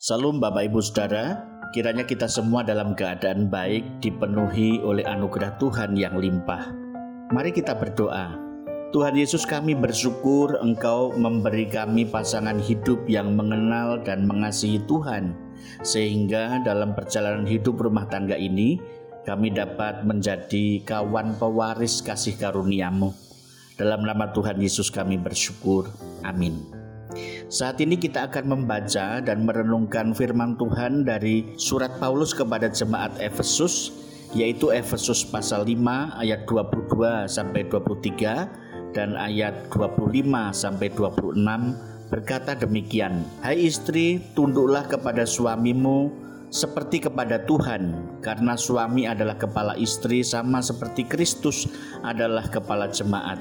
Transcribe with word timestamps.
Salam 0.00 0.40
Bapak 0.40 0.64
Ibu 0.64 0.80
Saudara, 0.80 1.44
kiranya 1.76 2.08
kita 2.08 2.24
semua 2.24 2.64
dalam 2.64 2.96
keadaan 2.96 3.52
baik 3.52 4.00
dipenuhi 4.00 4.80
oleh 4.80 5.04
anugerah 5.04 5.60
Tuhan 5.60 5.92
yang 5.92 6.16
limpah. 6.16 6.72
Mari 7.28 7.52
kita 7.52 7.76
berdoa. 7.76 8.32
Tuhan 8.96 9.12
Yesus 9.12 9.44
kami 9.44 9.76
bersyukur 9.76 10.56
Engkau 10.64 11.12
memberi 11.12 11.68
kami 11.68 12.08
pasangan 12.08 12.56
hidup 12.64 13.04
yang 13.12 13.36
mengenal 13.36 14.00
dan 14.00 14.24
mengasihi 14.24 14.80
Tuhan. 14.88 15.36
Sehingga 15.84 16.64
dalam 16.64 16.96
perjalanan 16.96 17.44
hidup 17.44 17.76
rumah 17.76 18.08
tangga 18.08 18.40
ini 18.40 18.80
kami 19.28 19.52
dapat 19.52 20.08
menjadi 20.08 20.80
kawan 20.80 21.36
pewaris 21.36 22.00
kasih 22.00 22.40
karuniamu. 22.40 23.12
Dalam 23.76 24.00
nama 24.00 24.32
Tuhan 24.32 24.64
Yesus 24.64 24.88
kami 24.88 25.20
bersyukur. 25.20 25.92
Amin. 26.24 26.79
Saat 27.50 27.82
ini 27.82 27.98
kita 27.98 28.30
akan 28.30 28.54
membaca 28.54 29.18
dan 29.18 29.42
merenungkan 29.42 30.14
firman 30.14 30.54
Tuhan 30.54 31.02
dari 31.02 31.54
surat 31.58 31.98
Paulus 31.98 32.30
kepada 32.30 32.70
jemaat 32.70 33.18
Efesus 33.18 33.90
yaitu 34.30 34.70
Efesus 34.70 35.26
pasal 35.26 35.66
5 35.66 35.74
ayat 36.22 36.46
22 36.46 37.26
sampai 37.26 37.66
23 37.66 38.94
dan 38.94 39.18
ayat 39.18 39.66
25 39.74 40.54
sampai 40.54 40.88
26 40.94 42.10
berkata 42.10 42.54
demikian 42.54 43.26
Hai 43.42 43.58
istri 43.66 44.22
tunduklah 44.38 44.86
kepada 44.86 45.26
suamimu 45.26 46.10
seperti 46.50 47.06
kepada 47.06 47.42
Tuhan 47.46 47.94
karena 48.22 48.58
suami 48.58 49.06
adalah 49.06 49.38
kepala 49.38 49.78
istri 49.78 50.26
sama 50.26 50.58
seperti 50.58 51.06
Kristus 51.06 51.70
adalah 52.02 52.46
kepala 52.50 52.90
jemaat. 52.90 53.38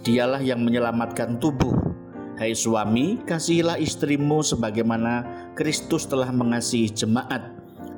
Dialah 0.00 0.40
yang 0.40 0.64
menyelamatkan 0.64 1.36
tubuh 1.36 1.87
Hai 2.38 2.54
suami, 2.54 3.18
kasihilah 3.26 3.82
istrimu 3.82 4.46
sebagaimana 4.46 5.26
Kristus 5.58 6.06
telah 6.06 6.30
mengasihi 6.30 6.86
jemaat 6.86 7.42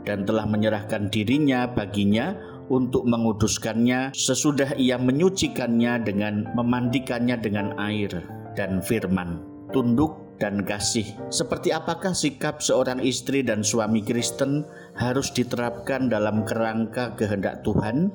dan 0.09 0.25
telah 0.25 0.48
menyerahkan 0.48 1.12
dirinya 1.12 1.69
baginya 1.69 2.33
untuk 2.73 3.05
menguduskannya 3.05 4.17
sesudah 4.17 4.73
ia 4.81 4.97
menyucikannya 4.97 6.09
dengan 6.09 6.48
memandikannya 6.56 7.37
dengan 7.37 7.77
air 7.77 8.25
dan 8.56 8.81
firman. 8.81 9.45
Tunduk 9.77 10.41
dan 10.41 10.64
kasih. 10.64 11.05
Seperti 11.29 11.77
apakah 11.77 12.17
sikap 12.17 12.64
seorang 12.64 13.05
istri 13.05 13.45
dan 13.45 13.61
suami 13.61 14.01
Kristen 14.01 14.64
harus 14.97 15.29
diterapkan 15.36 16.09
dalam 16.09 16.48
kerangka 16.48 17.12
kehendak 17.12 17.61
Tuhan? 17.61 18.09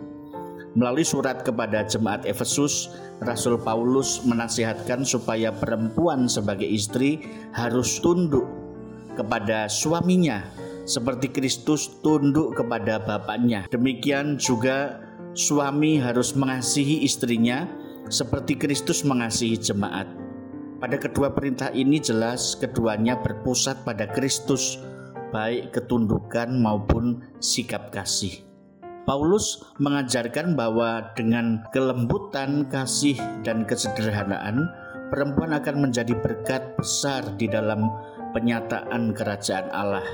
Melalui 0.76 1.08
surat 1.08 1.40
kepada 1.40 1.88
jemaat 1.88 2.28
Efesus, 2.28 2.92
Rasul 3.24 3.56
Paulus 3.64 4.20
menasihatkan 4.28 5.08
supaya 5.08 5.56
perempuan 5.56 6.28
sebagai 6.28 6.68
istri 6.68 7.24
harus 7.56 7.96
tunduk 8.04 8.44
kepada 9.16 9.72
suaminya 9.72 10.44
seperti 10.84 11.32
Kristus 11.32 11.88
tunduk 12.04 12.60
kepada 12.60 13.00
bapaknya. 13.00 13.72
Demikian 13.72 14.36
juga 14.36 15.00
suami 15.32 15.96
harus 15.96 16.36
mengasihi 16.36 17.08
istrinya 17.08 17.72
seperti 18.12 18.60
Kristus 18.60 19.02
mengasihi 19.08 19.56
jemaat. 19.56 20.12
Pada 20.84 21.00
kedua 21.00 21.32
perintah 21.32 21.72
ini 21.72 22.04
jelas 22.04 22.54
keduanya 22.60 23.18
berpusat 23.24 23.88
pada 23.88 24.12
Kristus, 24.12 24.78
baik 25.32 25.72
ketundukan 25.72 26.52
maupun 26.60 27.24
sikap 27.40 27.90
kasih. 27.96 28.55
Paulus 29.06 29.62
mengajarkan 29.78 30.58
bahwa 30.58 31.14
dengan 31.14 31.62
kelembutan, 31.70 32.66
kasih, 32.66 33.14
dan 33.46 33.62
kesederhanaan, 33.70 34.66
perempuan 35.14 35.54
akan 35.54 35.86
menjadi 35.90 36.18
berkat 36.18 36.74
besar 36.74 37.22
di 37.38 37.46
dalam 37.46 37.86
penyataan 38.34 39.14
kerajaan 39.14 39.70
Allah. 39.70 40.06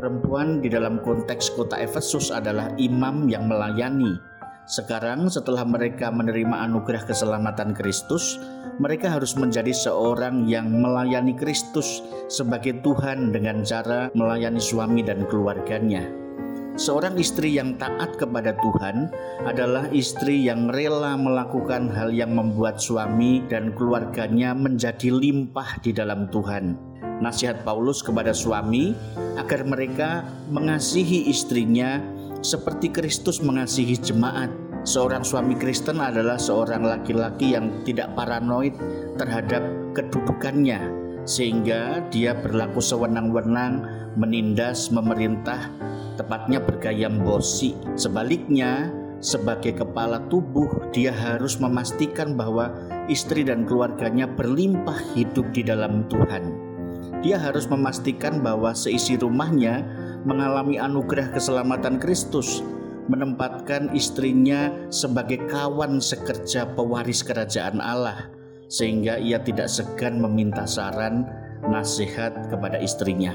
Perempuan 0.00 0.64
di 0.64 0.72
dalam 0.72 1.04
konteks 1.04 1.52
kota 1.60 1.76
Efesus 1.76 2.32
adalah 2.32 2.72
imam 2.80 3.28
yang 3.28 3.44
melayani. 3.44 4.16
Sekarang, 4.64 5.28
setelah 5.28 5.64
mereka 5.68 6.08
menerima 6.08 6.68
anugerah 6.72 7.04
keselamatan 7.04 7.76
Kristus, 7.76 8.40
mereka 8.80 9.12
harus 9.12 9.36
menjadi 9.36 9.72
seorang 9.76 10.48
yang 10.48 10.72
melayani 10.72 11.36
Kristus 11.36 12.00
sebagai 12.32 12.80
Tuhan 12.80 13.28
dengan 13.32 13.60
cara 13.64 14.08
melayani 14.16 14.60
suami 14.60 15.04
dan 15.04 15.24
keluarganya. 15.28 16.27
Seorang 16.78 17.18
istri 17.18 17.58
yang 17.58 17.74
taat 17.74 18.14
kepada 18.22 18.54
Tuhan 18.62 19.10
adalah 19.42 19.90
istri 19.90 20.46
yang 20.46 20.70
rela 20.70 21.18
melakukan 21.18 21.90
hal 21.90 22.14
yang 22.14 22.38
membuat 22.38 22.78
suami 22.78 23.42
dan 23.50 23.74
keluarganya 23.74 24.54
menjadi 24.54 25.10
limpah 25.10 25.82
di 25.82 25.90
dalam 25.90 26.30
Tuhan. 26.30 26.78
Nasihat 27.18 27.66
Paulus 27.66 27.98
kepada 27.98 28.30
suami 28.30 28.94
agar 29.34 29.66
mereka 29.66 30.22
mengasihi 30.54 31.26
istrinya 31.26 31.98
seperti 32.46 32.94
Kristus 32.94 33.42
mengasihi 33.42 33.98
jemaat. 33.98 34.54
Seorang 34.86 35.26
suami 35.26 35.58
Kristen 35.58 35.98
adalah 35.98 36.38
seorang 36.38 36.86
laki-laki 36.86 37.58
yang 37.58 37.82
tidak 37.82 38.14
paranoid 38.14 38.78
terhadap 39.18 39.66
kedudukannya, 39.98 40.78
sehingga 41.28 42.00
dia 42.08 42.32
berlaku 42.32 42.80
sewenang-wenang, 42.80 43.84
menindas, 44.16 44.88
memerintah, 44.88 45.68
tepatnya 46.16 46.56
bergayam 46.56 47.20
bosi. 47.20 47.76
Sebaliknya, 48.00 48.88
sebagai 49.20 49.76
kepala 49.84 50.24
tubuh, 50.32 50.88
dia 50.88 51.12
harus 51.12 51.60
memastikan 51.60 52.32
bahwa 52.32 52.72
istri 53.12 53.44
dan 53.44 53.68
keluarganya 53.68 54.24
berlimpah 54.24 54.96
hidup 55.12 55.44
di 55.52 55.60
dalam 55.60 56.08
Tuhan. 56.08 56.48
Dia 57.20 57.36
harus 57.36 57.68
memastikan 57.68 58.40
bahwa 58.40 58.72
seisi 58.72 59.20
rumahnya 59.20 59.84
mengalami 60.24 60.80
anugerah 60.80 61.34
keselamatan 61.34 62.00
Kristus, 62.00 62.64
menempatkan 63.10 63.90
istrinya 63.92 64.70
sebagai 64.88 65.44
kawan 65.50 65.98
sekerja 65.98 66.72
pewaris 66.78 67.26
kerajaan 67.26 67.82
Allah, 67.82 68.30
sehingga 68.68 69.16
ia 69.16 69.40
tidak 69.40 69.72
segan 69.72 70.20
meminta 70.20 70.68
saran, 70.68 71.24
nasihat 71.66 72.52
kepada 72.52 72.78
istrinya. 72.78 73.34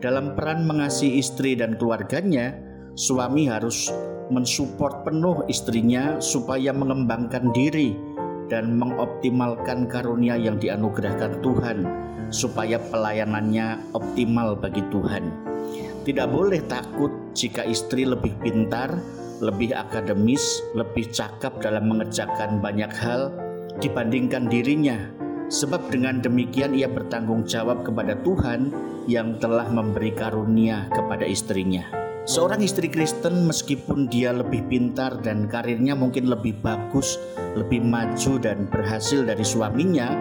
Dalam 0.00 0.32
peran 0.32 0.64
mengasihi 0.64 1.20
istri 1.20 1.52
dan 1.58 1.76
keluarganya, 1.76 2.56
suami 2.96 3.50
harus 3.50 3.92
mensupport 4.32 5.04
penuh 5.04 5.44
istrinya 5.50 6.22
supaya 6.22 6.72
mengembangkan 6.72 7.52
diri 7.52 7.92
dan 8.48 8.78
mengoptimalkan 8.78 9.90
karunia 9.90 10.38
yang 10.38 10.56
dianugerahkan 10.56 11.42
Tuhan 11.44 11.78
supaya 12.30 12.78
pelayanannya 12.78 13.92
optimal 13.92 14.56
bagi 14.56 14.80
Tuhan. 14.88 15.28
Tidak 16.06 16.28
boleh 16.30 16.64
takut 16.64 17.12
jika 17.36 17.66
istri 17.66 18.08
lebih 18.08 18.32
pintar, 18.40 18.96
lebih 19.42 19.76
akademis, 19.76 20.62
lebih 20.72 21.10
cakap 21.12 21.60
dalam 21.60 21.90
mengerjakan 21.92 22.62
banyak 22.62 22.90
hal 22.96 23.49
dibandingkan 23.80 24.46
dirinya 24.46 25.20
sebab 25.50 25.90
dengan 25.90 26.22
demikian 26.22 26.72
ia 26.78 26.86
bertanggung 26.86 27.42
jawab 27.42 27.82
kepada 27.82 28.14
Tuhan 28.22 28.70
yang 29.10 29.42
telah 29.42 29.66
memberi 29.66 30.14
karunia 30.14 30.86
kepada 30.94 31.26
istrinya. 31.26 31.82
Seorang 32.30 32.62
istri 32.62 32.86
Kristen 32.86 33.50
meskipun 33.50 34.06
dia 34.06 34.30
lebih 34.30 34.62
pintar 34.70 35.18
dan 35.18 35.50
karirnya 35.50 35.98
mungkin 35.98 36.30
lebih 36.30 36.62
bagus, 36.62 37.18
lebih 37.58 37.82
maju 37.82 38.38
dan 38.38 38.70
berhasil 38.70 39.26
dari 39.26 39.42
suaminya, 39.42 40.14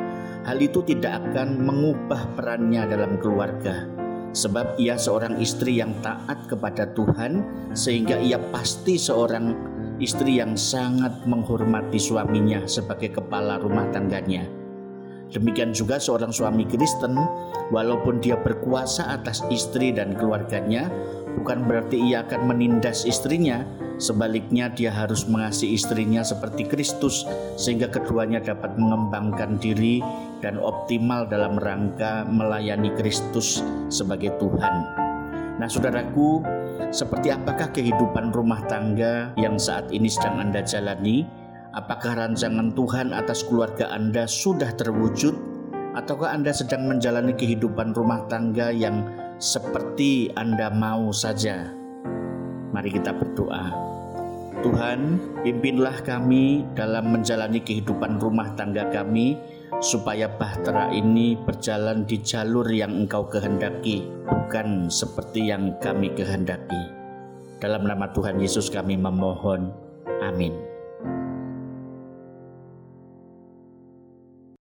hal 0.49 0.57
itu 0.57 0.81
tidak 0.89 1.21
akan 1.29 1.61
mengubah 1.61 2.33
perannya 2.33 2.89
dalam 2.89 3.21
keluarga. 3.21 3.85
Sebab 4.33 4.81
ia 4.81 4.97
seorang 4.97 5.37
istri 5.37 5.77
yang 5.77 5.93
taat 6.01 6.49
kepada 6.49 6.89
Tuhan 6.97 7.45
sehingga 7.77 8.17
ia 8.17 8.41
pasti 8.49 8.97
seorang 8.97 9.53
istri 9.99 10.39
yang 10.39 10.55
sangat 10.55 11.11
menghormati 11.27 11.99
suaminya 11.99 12.63
sebagai 12.65 13.19
kepala 13.19 13.59
rumah 13.59 13.87
tangganya. 13.91 14.47
Demikian 15.29 15.77
juga 15.77 16.01
seorang 16.01 16.33
suami 16.33 16.65
Kristen, 16.65 17.13
walaupun 17.69 18.17
dia 18.17 18.33
berkuasa 18.33 19.13
atas 19.13 19.45
istri 19.53 19.93
dan 19.93 20.17
keluarganya, 20.17 20.89
bukan 21.37 21.69
berarti 21.69 22.01
ia 22.01 22.25
akan 22.25 22.49
menindas 22.49 23.05
istrinya. 23.05 23.61
Sebaliknya, 23.99 24.71
dia 24.73 24.89
harus 24.89 25.27
mengasihi 25.27 25.75
istrinya 25.77 26.25
seperti 26.25 26.65
Kristus, 26.65 27.27
sehingga 27.59 27.91
keduanya 27.93 28.41
dapat 28.41 28.73
mengembangkan 28.79 29.59
diri 29.61 30.01
dan 30.41 30.57
optimal 30.57 31.27
dalam 31.29 31.59
rangka 31.61 32.25
melayani 32.25 32.89
Kristus 32.97 33.61
sebagai 33.91 34.33
Tuhan. 34.39 35.08
Nah, 35.59 35.67
saudaraku, 35.67 36.39
seperti 36.87 37.35
apakah 37.35 37.67
kehidupan 37.75 38.31
rumah 38.31 38.63
tangga 38.71 39.35
yang 39.35 39.59
saat 39.59 39.91
ini 39.91 40.07
sedang 40.07 40.39
Anda 40.39 40.63
jalani? 40.63 41.27
Apakah 41.75 42.15
rancangan 42.15 42.71
Tuhan 42.71 43.11
atas 43.11 43.43
keluarga 43.43 43.91
Anda 43.91 44.23
sudah 44.23 44.71
terwujud, 44.79 45.35
ataukah 45.99 46.31
Anda 46.31 46.55
sedang 46.55 46.87
menjalani 46.87 47.35
kehidupan 47.35 47.91
rumah 47.91 48.23
tangga 48.31 48.71
yang 48.71 49.03
seperti 49.35 50.31
Anda 50.39 50.71
mau 50.71 51.11
saja? 51.11 51.67
Mari 52.71 52.95
kita 52.95 53.11
berdoa. 53.11 53.98
Tuhan, 54.59 54.99
pimpinlah 55.41 56.03
kami 56.03 56.67
dalam 56.75 57.15
menjalani 57.15 57.63
kehidupan 57.63 58.19
rumah 58.19 58.51
tangga 58.59 58.91
kami, 58.91 59.39
supaya 59.79 60.27
bahtera 60.27 60.91
ini 60.91 61.39
berjalan 61.39 62.03
di 62.03 62.19
jalur 62.19 62.67
yang 62.67 63.05
Engkau 63.05 63.25
kehendaki, 63.31 64.03
bukan 64.27 64.91
seperti 64.91 65.47
yang 65.47 65.79
kami 65.79 66.11
kehendaki. 66.11 66.91
Dalam 67.63 67.87
nama 67.87 68.11
Tuhan 68.11 68.39
Yesus 68.39 68.67
kami 68.67 68.99
memohon. 68.99 69.71
Amin. 70.19 70.68